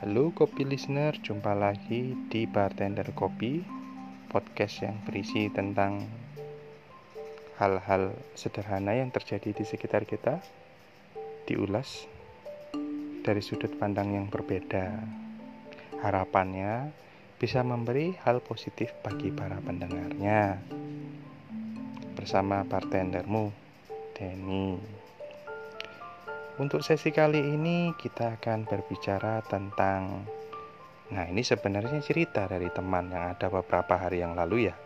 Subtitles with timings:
[0.00, 3.60] Halo kopi listener, jumpa lagi di Bartender Kopi
[4.32, 6.08] Podcast yang berisi tentang
[7.60, 10.40] hal-hal sederhana yang terjadi di sekitar kita
[11.44, 12.08] Diulas
[13.20, 15.02] dari sudut pandang yang berbeda.
[16.00, 16.88] Harapannya
[17.36, 20.60] bisa memberi hal positif bagi para pendengarnya.
[22.16, 23.52] Bersama bartendermu,
[24.16, 24.99] Denny
[26.60, 30.28] untuk sesi kali ini kita akan berbicara tentang
[31.10, 34.78] Nah, ini sebenarnya cerita dari teman yang ada beberapa hari yang lalu ya.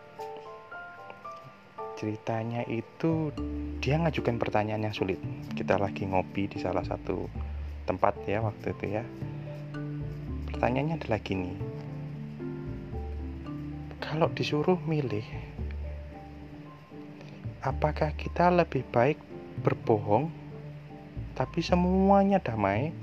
[2.01, 3.29] Ceritanya itu
[3.77, 5.21] dia ngajukan pertanyaan yang sulit.
[5.53, 7.29] Kita lagi ngopi di salah satu
[7.85, 9.05] tempat ya waktu itu ya.
[10.49, 11.53] Pertanyaannya adalah gini.
[14.01, 15.29] Kalau disuruh milih
[17.61, 19.21] apakah kita lebih baik
[19.61, 20.44] berbohong
[21.35, 22.95] tapi semuanya damai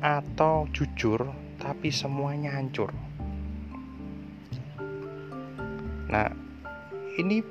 [0.00, 1.28] atau jujur
[1.60, 2.94] tapi semuanya hancur.
[6.08, 6.32] Nah,
[7.20, 7.44] ini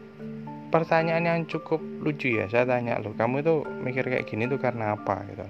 [0.73, 2.49] pertanyaan yang cukup lucu ya.
[2.49, 5.47] Saya tanya lo, kamu itu mikir kayak gini tuh karena apa gitu.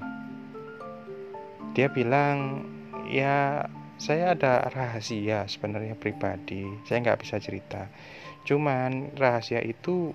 [1.77, 2.65] Dia bilang,
[3.07, 3.63] ya
[4.01, 6.65] saya ada rahasia sebenarnya pribadi.
[6.83, 7.87] Saya nggak bisa cerita.
[8.43, 10.11] Cuman rahasia itu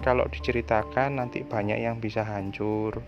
[0.00, 3.02] kalau diceritakan nanti banyak yang bisa hancur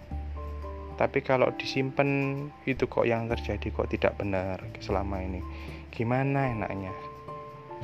[1.00, 5.40] tapi kalau disimpan itu kok yang terjadi kok tidak benar selama ini.
[5.88, 6.92] Gimana enaknya?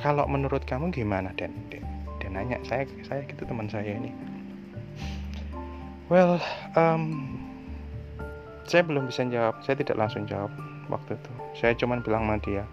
[0.04, 1.56] Kalau menurut kamu gimana dan
[2.20, 2.60] dan nanya.
[2.68, 4.12] Saya saya gitu teman saya ini.
[6.12, 6.36] Well
[6.76, 7.40] um,
[8.68, 9.64] saya belum bisa jawab.
[9.64, 10.52] Saya tidak langsung jawab
[10.92, 11.32] waktu itu.
[11.56, 12.68] Saya cuma bilang sama dia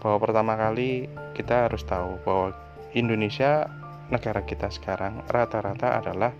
[0.00, 1.04] bahwa pertama kali
[1.36, 2.56] kita harus tahu bahwa
[2.96, 3.68] Indonesia
[4.08, 6.32] negara kita sekarang rata-rata adalah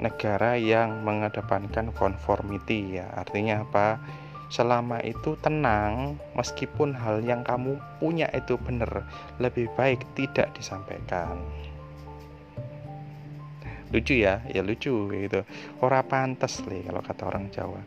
[0.00, 3.10] negara yang mengedepankan conformity ya.
[3.12, 4.00] Artinya apa?
[4.52, 9.08] Selama itu tenang, meskipun hal yang kamu punya itu benar,
[9.40, 11.40] lebih baik tidak disampaikan.
[13.92, 15.44] Lucu ya, ya lucu gitu.
[15.84, 17.80] Ora pantes nih kalau kata orang Jawa.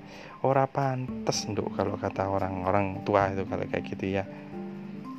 [0.46, 4.24] Ora pantes nduk kalau kata orang-orang tua itu kalau kayak gitu ya.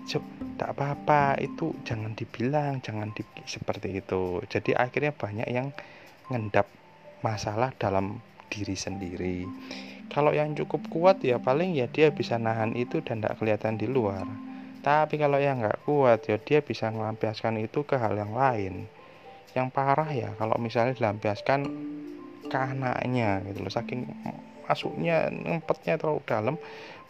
[0.07, 0.23] Cuk,
[0.55, 4.39] tak apa-apa itu jangan dibilang, jangan di, seperti itu.
[4.47, 5.75] Jadi akhirnya banyak yang
[6.31, 6.67] ngendap
[7.23, 9.47] masalah dalam diri sendiri.
[10.07, 13.91] Kalau yang cukup kuat ya paling ya dia bisa nahan itu dan tidak kelihatan di
[13.91, 14.25] luar.
[14.87, 18.87] Tapi kalau yang nggak kuat ya dia bisa melampiaskan itu ke hal yang lain.
[19.53, 21.67] Yang parah ya kalau misalnya dilampiaskan
[22.47, 24.07] ke anaknya gitu loh saking
[24.67, 26.55] masuknya ngempetnya terlalu dalam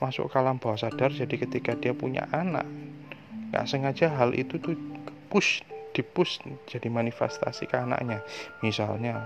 [0.00, 2.64] masuk ke alam bawah sadar jadi ketika dia punya anak
[3.52, 4.76] nggak sengaja hal itu tuh
[5.32, 5.64] push
[5.96, 8.20] dipush jadi manifestasi ke anaknya
[8.60, 9.24] misalnya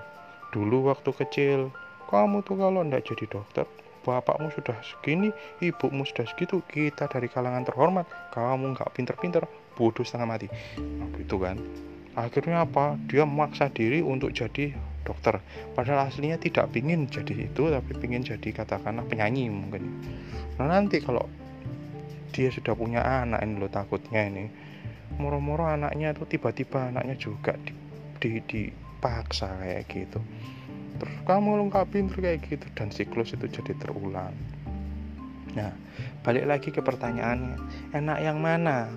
[0.51, 1.71] Dulu waktu kecil,
[2.11, 3.71] kamu tuh kalau ndak jadi dokter,
[4.03, 5.31] bapakmu sudah segini,
[5.63, 9.47] ibumu sudah segitu, kita dari kalangan terhormat, kamu nggak pinter-pinter,
[9.79, 10.47] bodoh setengah mati.
[10.75, 11.55] Nah, gitu kan.
[12.19, 12.99] Akhirnya apa?
[13.07, 14.75] Dia memaksa diri untuk jadi
[15.07, 15.39] dokter.
[15.79, 19.87] Padahal aslinya tidak pingin jadi itu, tapi pingin jadi katakanlah penyanyi mungkin.
[20.59, 21.31] Nah nanti kalau
[22.35, 24.51] dia sudah punya anak ini lo takutnya ini,
[25.19, 27.73] moro-moro anaknya tuh tiba-tiba anaknya juga di,
[28.21, 28.63] di, di
[29.01, 30.21] dipaksa kayak gitu.
[31.01, 34.37] Terus kamu lengkap pinter kayak gitu dan siklus itu jadi terulang.
[35.57, 35.73] Nah
[36.21, 37.57] balik lagi ke pertanyaannya
[37.97, 38.93] enak yang mana?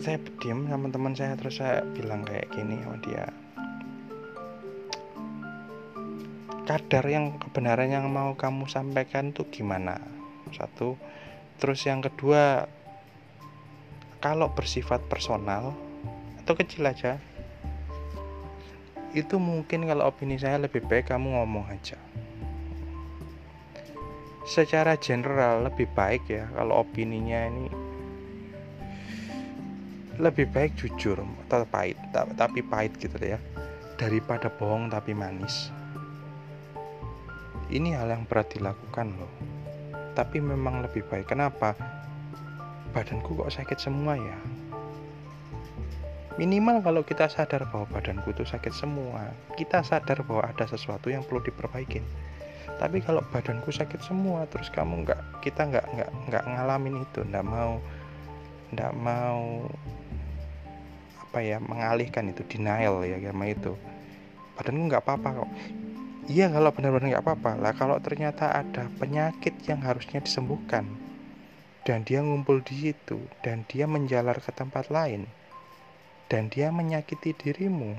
[0.00, 3.28] Saya diam sama teman saya terus saya bilang kayak gini sama dia.
[6.64, 10.00] Kadar yang kebenaran yang mau kamu sampaikan tuh gimana?
[10.56, 10.96] Satu.
[11.60, 12.64] Terus yang kedua
[14.18, 15.74] kalau bersifat personal
[16.42, 17.22] atau kecil aja
[19.16, 21.96] itu mungkin kalau opini saya lebih baik kamu ngomong aja.
[24.44, 27.68] Secara general lebih baik ya kalau opininya ini
[30.18, 33.38] lebih baik jujur atau pahit tapi pahit gitu ya
[33.96, 35.70] daripada bohong tapi manis.
[37.68, 39.32] Ini hal yang berat dilakukan loh
[40.18, 41.30] tapi memang lebih baik.
[41.30, 41.97] Kenapa
[42.98, 44.34] badanku kok sakit semua ya?
[46.34, 51.22] Minimal kalau kita sadar bahwa badanku itu sakit semua kita sadar bahwa ada sesuatu yang
[51.22, 52.02] perlu diperbaikin
[52.82, 57.46] tapi kalau badanku sakit semua terus kamu nggak kita nggak nggak nggak ngalamin itu nggak
[57.46, 57.78] mau
[58.74, 59.66] nggak mau
[61.28, 63.78] apa ya mengalihkan itu denial ya sama itu.
[64.58, 65.50] Badanku nggak apa-apa kok.
[66.28, 67.50] Iya kalau benar-benar nggak apa-apa.
[67.60, 71.07] Lah kalau ternyata ada penyakit yang harusnya disembuhkan
[71.88, 75.24] dan dia ngumpul di situ dan dia menjalar ke tempat lain.
[76.28, 77.96] Dan dia menyakiti dirimu.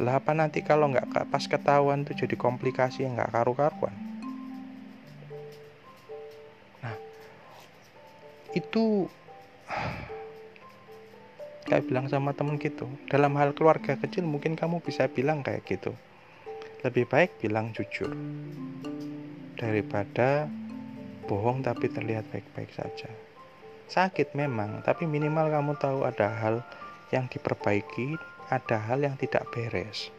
[0.00, 3.92] Lah apa nanti kalau nggak pas ketahuan tuh jadi komplikasi yang nggak karu-karuan?
[6.80, 6.96] Nah
[8.56, 9.12] itu
[11.68, 15.92] kayak bilang sama temen gitu dalam hal keluarga kecil mungkin kamu bisa bilang kayak gitu.
[16.80, 18.08] Lebih baik bilang jujur
[19.60, 20.48] daripada
[21.26, 23.10] bohong tapi terlihat baik-baik saja.
[23.88, 26.64] Sakit memang tapi minimal kamu tahu ada hal
[27.12, 28.16] yang diperbaiki
[28.52, 30.12] ada hal yang tidak beres.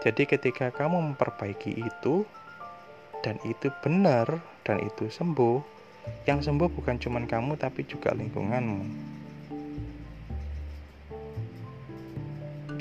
[0.00, 2.24] Jadi ketika kamu memperbaiki itu
[3.20, 5.60] dan itu benar dan itu sembuh
[6.24, 9.12] yang sembuh bukan cuma kamu tapi juga lingkunganmu.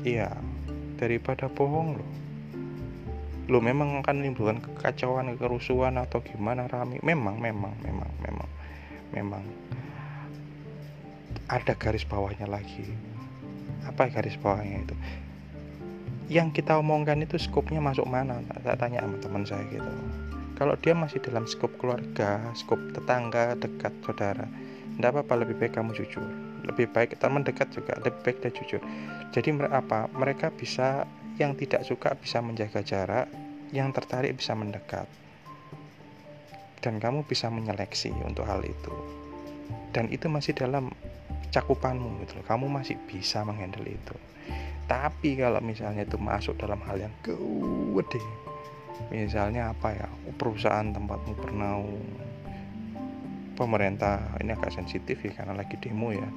[0.07, 0.31] Iya
[0.95, 2.11] daripada bohong loh
[3.49, 8.49] lo memang akan menimbulkan kekacauan kerusuhan atau gimana rame memang memang memang memang
[9.13, 9.43] memang.
[11.49, 12.85] Ada garis bawahnya lagi.
[13.89, 14.95] Apa garis bawahnya itu?
[16.29, 18.37] Yang kita omongkan itu skopnya masuk mana?
[18.61, 19.89] Saya tanya sama teman saya gitu.
[20.53, 24.45] Kalau dia masih dalam skop keluarga skop tetangga dekat saudara
[24.99, 26.27] tidak apa-apa lebih baik kamu jujur.
[26.67, 28.83] Lebih baik teman dekat juga lebih baik dia jujur.
[29.33, 30.05] Jadi apa?
[30.13, 31.07] Mereka bisa
[31.39, 33.31] yang tidak suka bisa menjaga jarak
[33.71, 35.07] yang tertarik bisa mendekat.
[36.79, 38.93] Dan kamu bisa menyeleksi untuk hal itu.
[39.91, 40.91] Dan itu masih dalam
[41.49, 44.15] cakupanmu gitu kamu masih bisa menghandle itu.
[44.85, 48.21] Tapi kalau misalnya itu masuk dalam hal yang gede
[49.07, 51.79] misalnya apa ya perusahaan tempatmu pernah
[53.55, 56.29] pemerintah ini agak sensitif ya karena lagi demo ya.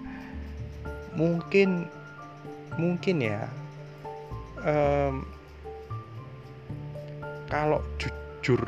[1.18, 1.84] Mungkin
[2.80, 3.50] mungkin ya
[4.66, 5.26] um,
[7.50, 8.62] kalau jujur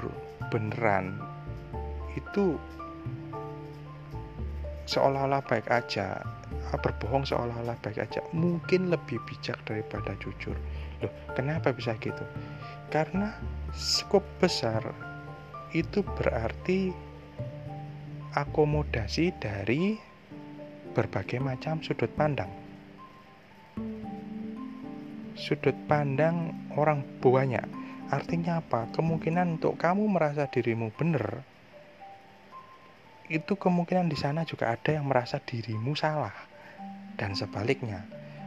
[0.53, 1.17] beneran
[2.15, 2.61] itu
[4.87, 6.21] seolah-olah baik aja.
[6.75, 8.21] Berbohong seolah-olah baik aja.
[8.35, 10.59] Mungkin lebih bijak daripada jujur.
[11.03, 12.23] Loh kenapa bisa gitu?
[12.91, 13.35] Karena
[13.71, 14.83] skop besar
[15.75, 16.91] itu berarti
[18.35, 19.99] akomodasi dari
[20.95, 22.64] berbagai macam sudut pandang
[25.45, 27.69] sudut pandang orang banyak
[28.09, 31.45] artinya apa kemungkinan untuk kamu merasa dirimu benar
[33.29, 36.35] itu kemungkinan di sana juga ada yang merasa dirimu salah
[37.17, 38.05] dan sebaliknya.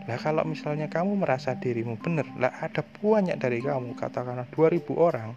[0.07, 5.35] Lah kalau misalnya kamu merasa dirimu benar, lah ada banyak dari kamu, katakanlah 2000 orang,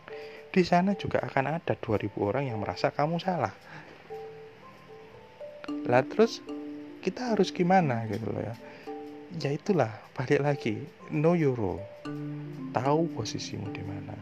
[0.52, 3.50] di sana juga akan ada 2000 orang yang merasa kamu salah.
[5.88, 6.38] Lah terus
[7.00, 8.54] kita harus gimana gitu loh ya.
[9.38, 10.82] Ya itulah, balik lagi,
[11.14, 11.78] know your role.
[12.74, 14.18] Tahu posisimu di mana.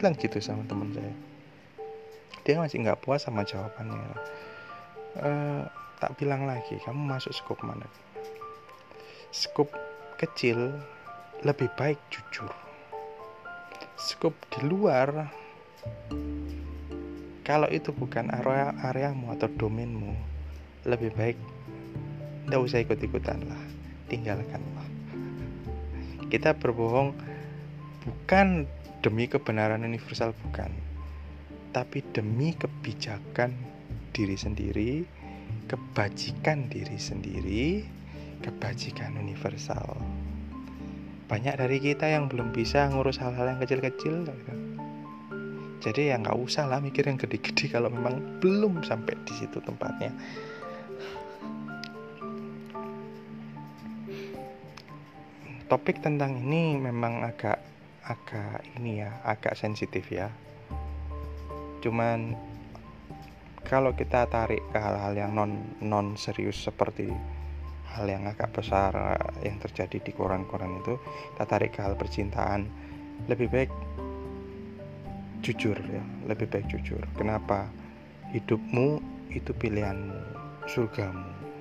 [0.00, 1.12] Bilang gitu sama teman saya.
[2.48, 4.16] Dia masih nggak puas sama jawabannya.
[5.20, 5.68] Uh,
[6.00, 7.84] tak bilang lagi, kamu masuk skop mana?
[9.28, 9.68] Skup
[10.16, 10.72] kecil
[11.44, 12.48] lebih baik jujur.
[14.00, 15.28] Skup di luar
[17.44, 20.16] kalau itu bukan area areamu atau domainmu,
[20.88, 21.36] lebih baik
[22.48, 23.64] tidak usah ikut-ikutan lah,
[24.14, 24.86] tinggalkanlah.
[26.30, 27.10] Kita berbohong
[28.06, 28.70] bukan
[29.02, 30.70] demi kebenaran universal bukan,
[31.74, 33.50] tapi demi kebijakan
[34.14, 34.92] diri sendiri,
[35.66, 37.82] kebajikan diri sendiri,
[38.46, 39.98] kebajikan universal.
[41.26, 44.30] Banyak dari kita yang belum bisa ngurus hal-hal yang kecil-kecil.
[45.82, 50.14] Jadi ya nggak usah lah mikir yang gede-gede kalau memang belum sampai di situ tempatnya.
[55.64, 57.56] Topik tentang ini memang agak
[58.04, 60.28] agak ini ya, agak sensitif ya.
[61.80, 62.36] Cuman
[63.64, 67.08] kalau kita tarik ke hal-hal yang non non serius seperti
[67.96, 71.00] hal yang agak besar eh, yang terjadi di koran-koran itu
[71.32, 72.68] kita tarik ke hal percintaan
[73.30, 73.72] lebih baik
[75.40, 77.00] jujur ya lebih baik jujur.
[77.16, 77.72] Kenapa?
[78.36, 79.00] Hidupmu
[79.32, 80.20] itu pilihanmu
[80.68, 81.53] surgamu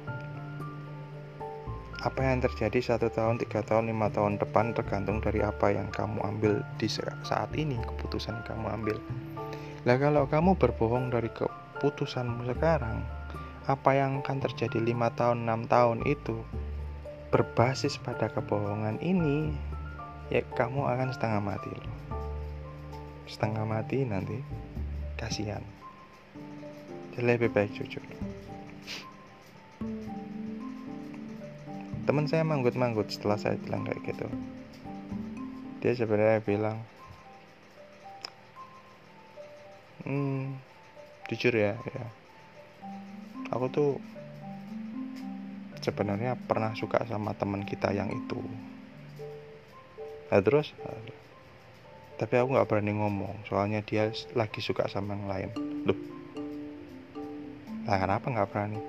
[2.04, 6.20] apa yang terjadi satu tahun, tiga tahun, lima tahun depan tergantung dari apa yang kamu
[6.20, 8.98] ambil di saat ini keputusan yang kamu ambil.
[9.88, 13.08] Nah kalau kamu berbohong dari keputusanmu sekarang,
[13.72, 16.44] apa yang akan terjadi lima tahun enam tahun itu
[17.32, 19.56] berbasis pada kebohongan ini
[20.28, 21.98] ya kamu akan setengah mati loh.
[23.32, 24.44] Setengah mati nanti
[25.16, 25.64] kasihan.
[27.16, 28.04] Jadi lebih baik jujur
[32.04, 34.28] teman saya manggut-manggut setelah saya bilang kayak gitu.
[35.80, 36.78] Dia sebenarnya bilang
[40.04, 40.60] hmm
[41.32, 42.06] jujur ya ya.
[43.56, 43.92] Aku tuh
[45.80, 48.40] sebenarnya pernah suka sama teman kita yang itu.
[50.28, 50.76] Nah terus
[52.20, 55.50] tapi aku nggak berani ngomong soalnya dia lagi suka sama yang lain.
[55.88, 56.00] Loh
[57.84, 58.80] nah kenapa nggak berani?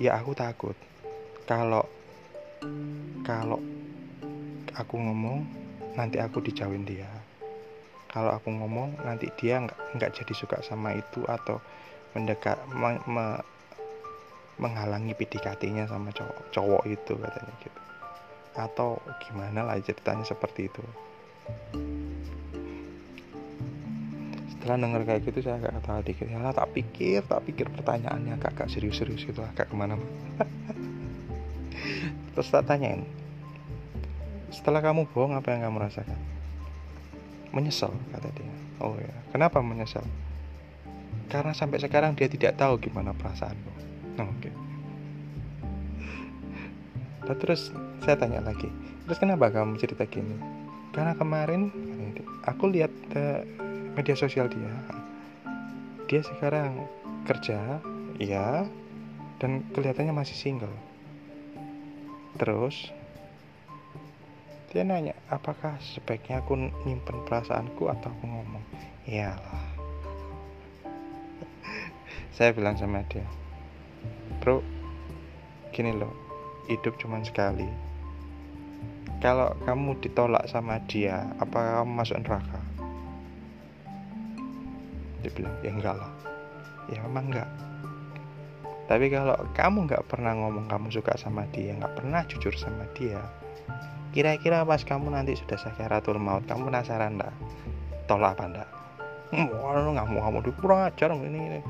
[0.00, 0.76] Ya aku takut.
[1.44, 1.84] Kalau
[3.22, 3.58] kalau
[4.74, 5.44] aku ngomong
[5.98, 7.08] nanti aku dijauhin dia.
[8.12, 11.58] Kalau aku ngomong nanti dia nggak nggak jadi suka sama itu atau
[12.12, 13.40] mendekat me, me,
[14.60, 17.80] menghalangi PDKT-nya sama cowok cowok itu katanya gitu.
[18.52, 20.84] Atau gimana lah ceritanya seperti itu.
[24.52, 26.26] Setelah denger kayak gitu saya agak ketawa dikit.
[26.28, 29.96] Ya tak pikir tak pikir pertanyaannya agak, serius-serius gitu agak ke mana
[32.32, 33.04] terus tak tanyain
[34.52, 36.20] setelah kamu bohong apa yang kamu rasakan?
[37.56, 38.52] Menyesal kata dia.
[38.84, 40.04] Oh ya kenapa menyesal?
[41.32, 43.72] Karena sampai sekarang dia tidak tahu gimana perasaanku.
[44.20, 44.44] Oh, oke.
[44.44, 44.52] Okay.
[47.24, 47.72] Nah, terus
[48.04, 48.68] saya tanya lagi
[49.08, 50.36] terus kenapa kamu cerita gini?
[50.92, 51.72] Karena kemarin
[52.44, 53.40] aku lihat uh,
[53.96, 54.74] media sosial dia.
[56.12, 56.76] Dia sekarang
[57.24, 57.80] kerja
[58.20, 58.68] ya
[59.40, 60.91] dan kelihatannya masih single
[62.40, 62.88] terus
[64.72, 66.56] dia nanya apakah sebaiknya aku
[66.88, 68.64] nyimpen perasaanku atau aku ngomong?
[69.04, 69.68] Iyalah.
[72.36, 73.28] Saya bilang sama dia
[74.42, 74.58] bro
[75.70, 76.10] gini loh
[76.66, 77.68] hidup cuma sekali.
[79.22, 82.60] Kalau kamu ditolak sama dia apa kamu masuk neraka?
[85.22, 86.12] Dia bilang ya enggak lah.
[86.90, 87.50] Ya memang enggak
[88.92, 93.24] tapi kalau kamu nggak pernah ngomong kamu suka sama dia nggak pernah jujur sama dia
[94.12, 97.32] kira-kira pas kamu nanti sudah sakaratul maut kamu penasaran enggak
[98.04, 98.68] tolak apa enggak
[99.32, 101.60] nggak mau kamu dikurang ajar ini, ini.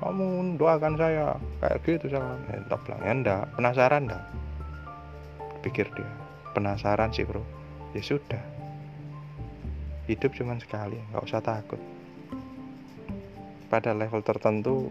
[0.00, 4.24] Kamu doakan saya kayak gitu saya ya, tak bilang ya enggak penasaran enggak
[5.60, 6.08] pikir dia
[6.56, 7.44] penasaran sih bro.
[7.92, 8.40] Ya sudah.
[10.08, 11.76] Hidup cuma sekali nggak usah takut.
[13.68, 14.88] Pada level tertentu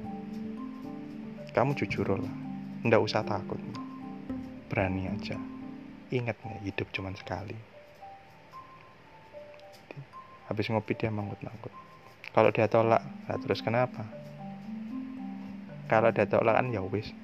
[1.55, 2.35] kamu jujur lah
[2.83, 3.55] nggak usah takut.
[4.67, 5.39] Berani aja.
[6.11, 7.55] Ingat nih hidup cuma sekali.
[10.51, 11.71] Habis ngopi dia manggut-manggut.
[12.35, 14.03] Kalau dia tolak nah terus kenapa?
[15.87, 17.15] Kalau ada tolak kan ya wis.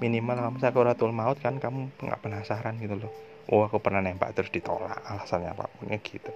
[0.00, 3.12] Minimal kamu sakuratul maut kan kamu nggak penasaran gitu loh.
[3.52, 6.32] Oh aku pernah nembak terus ditolak alasannya apa pun ya gitu.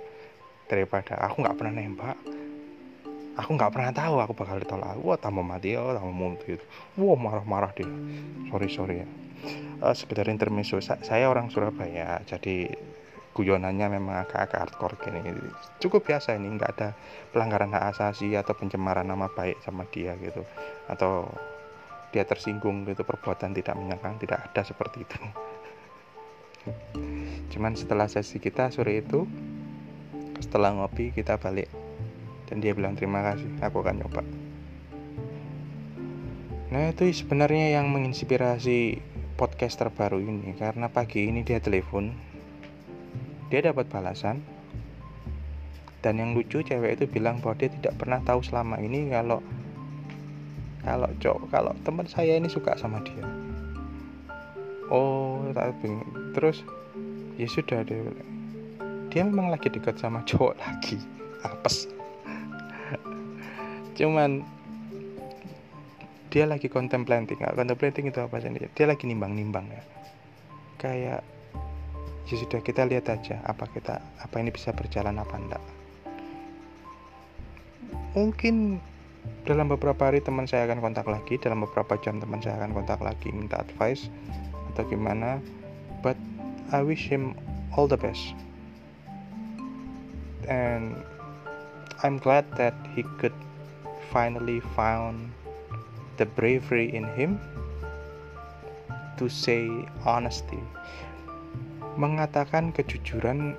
[0.68, 2.14] Daripada aku nggak pernah nembak
[3.38, 4.98] aku nggak pernah tahu aku bakal ditolak.
[4.98, 6.64] Wah tamu mati oh tamu mutu itu
[6.98, 7.86] wah marah-marah dia
[8.50, 9.08] sorry sorry ya.
[9.78, 10.82] Uh, sekedar intermezzo.
[10.82, 12.74] Saya orang Surabaya jadi
[13.38, 15.30] guyonannya memang agak-agak hardcore gini.
[15.78, 16.98] Cukup biasa ini nggak ada
[17.30, 20.42] pelanggaran hak asasi atau pencemaran nama baik sama dia gitu.
[20.90, 21.30] Atau
[22.10, 25.16] dia tersinggung gitu perbuatan tidak menyenangkan tidak ada seperti itu.
[27.54, 29.22] Cuman setelah sesi kita sore itu
[30.42, 31.70] setelah ngopi kita balik
[32.48, 34.24] dan dia bilang terima kasih aku akan nyoba.
[36.72, 39.00] Nah itu sebenarnya yang menginspirasi
[39.36, 42.12] podcast terbaru ini karena pagi ini dia telepon
[43.48, 44.44] dia dapat balasan
[46.04, 49.40] dan yang lucu cewek itu bilang bahwa dia tidak pernah tahu selama ini kalau
[50.84, 53.24] kalau cowok kalau teman saya ini suka sama dia.
[54.88, 55.88] Oh tapi
[56.36, 56.64] terus
[57.40, 58.02] ya sudah deh
[59.08, 61.00] dia memang lagi dekat sama cowok lagi
[61.40, 61.97] apes
[63.98, 64.46] cuman
[66.30, 67.40] dia lagi contemplating.
[67.40, 68.52] Nggak contemplating itu apa sih?
[68.54, 69.82] Dia lagi nimbang-nimbang ya.
[70.78, 71.26] Kayak
[72.28, 75.64] ya sudah kita lihat aja apa kita apa ini bisa berjalan apa enggak.
[78.12, 78.78] Mungkin
[79.48, 83.00] dalam beberapa hari teman saya akan kontak lagi dalam beberapa jam teman saya akan kontak
[83.00, 84.12] lagi minta advice
[84.74, 85.40] atau gimana.
[86.04, 86.20] But
[86.68, 87.32] I wish him
[87.72, 88.36] all the best.
[90.44, 91.00] And
[92.04, 93.34] I'm glad that he could
[94.08, 95.30] finally found
[96.16, 97.38] the bravery in him
[99.18, 99.66] to say
[100.06, 100.60] honesty
[101.98, 103.58] mengatakan kejujuran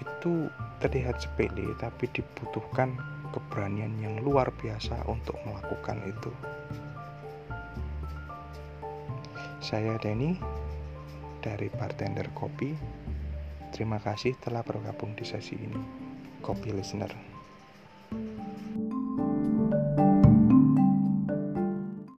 [0.00, 0.48] itu
[0.80, 2.96] terlihat sepele tapi dibutuhkan
[3.34, 6.32] keberanian yang luar biasa untuk melakukan itu.
[9.58, 10.38] Saya Denny
[11.44, 12.72] dari Bartender Kopi.
[13.74, 15.82] Terima kasih telah bergabung di sesi ini.
[16.40, 17.33] Kopi Listener.